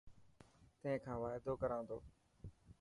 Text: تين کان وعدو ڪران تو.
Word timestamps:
تين 0.81 0.97
کان 1.03 1.17
وعدو 1.21 1.53
ڪران 1.61 1.81
تو. 1.89 1.97